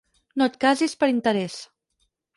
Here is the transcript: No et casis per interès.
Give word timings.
No 0.41 0.47
et 0.51 0.55
casis 0.63 0.97
per 1.03 1.11
interès. 1.13 1.59